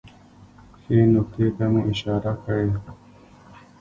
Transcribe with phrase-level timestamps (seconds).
[0.81, 2.69] ښې نکتې ته مو اشاره کړې